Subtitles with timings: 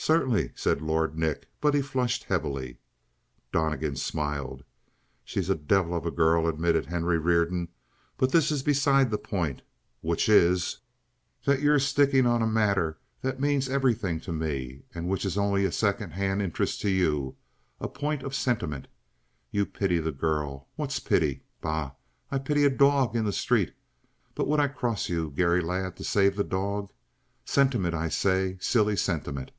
[0.00, 2.78] "Certainly," said Lord Nick, but he flushed heavily.
[3.52, 4.64] Donnegan smiled.
[5.22, 7.68] "She's a devil of a girl," admitted Henry Reardon.
[8.16, 9.60] "But this is beside the point:
[10.00, 10.78] which is,
[11.44, 15.66] that you're sticking on a matter that means everything to me, and which is only
[15.66, 17.36] a secondhand interest to you
[17.78, 18.86] a point of sentiment.
[19.50, 20.68] You pity the girl.
[20.76, 21.42] What's pity?
[21.60, 21.90] Bah!
[22.30, 23.74] I pity a dog in the street,
[24.34, 26.92] but would I cross you, Garry, lad, to save the dog?
[27.44, 29.50] Sentiment, I say, silly sentiment."